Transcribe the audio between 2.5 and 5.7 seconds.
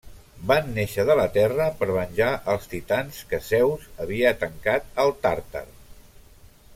els Titans, que Zeus havia tancat al Tàrtar.